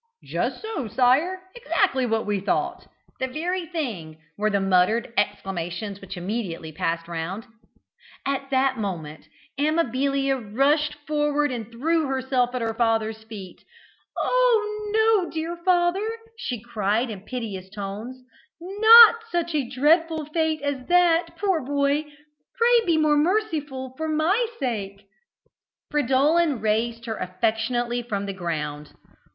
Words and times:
"Just 0.23 0.63
so, 0.63 0.87
sire." 0.87 1.39
"Exactly 1.53 2.07
what 2.07 2.25
we 2.25 2.39
thought." 2.39 2.87
"The 3.19 3.27
very 3.27 3.67
thing," 3.67 4.17
were 4.35 4.49
the 4.49 4.59
muttered 4.59 5.13
exclamations 5.15 6.01
which 6.01 6.17
immediately 6.17 6.71
passed 6.71 7.07
round. 7.07 7.45
At 8.25 8.49
this 8.49 8.75
moment, 8.77 9.27
Amabilia, 9.59 10.37
rushed 10.37 10.95
forward 11.05 11.51
and 11.51 11.69
threw 11.71 12.07
herself 12.07 12.55
at 12.55 12.63
her 12.63 12.73
father's 12.73 13.23
feet. 13.25 13.63
"Oh, 14.17 14.91
no! 14.91 15.29
dear 15.29 15.55
father," 15.63 16.01
she 16.35 16.59
cried 16.63 17.11
in 17.11 17.21
piteous 17.21 17.69
tones; 17.69 18.19
"not 18.59 19.17
such 19.31 19.53
a 19.53 19.69
dreadful 19.69 20.25
fate 20.25 20.63
as 20.63 20.87
that, 20.87 21.37
poor 21.37 21.61
boy. 21.63 22.05
Pray 22.55 22.85
be 22.87 22.97
more 22.97 23.17
merciful, 23.17 23.93
for 23.97 24.07
my 24.09 24.47
sake." 24.57 25.07
Fridolin 25.91 26.59
raised 26.59 27.05
her 27.05 27.17
affectionately 27.17 28.01
from 28.01 28.25
the 28.25 28.33
ground. 28.33 28.93